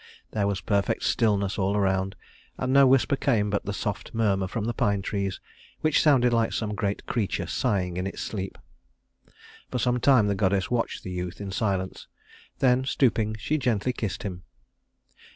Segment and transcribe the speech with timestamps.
[0.31, 2.15] There was perfect stillness all around,
[2.57, 5.39] and no whisper came but the soft murmur from the pine trees,
[5.81, 8.57] which sounded like some great creature sighing in its sleep.
[9.69, 12.07] For some time the goddess watched the youth in silence,
[12.57, 14.41] then, stooping, she gently kissed him.